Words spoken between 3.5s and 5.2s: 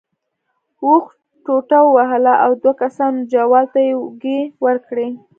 ته اوږې ورکړې.